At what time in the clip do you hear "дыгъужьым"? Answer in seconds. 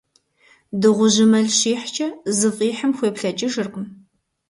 0.81-1.29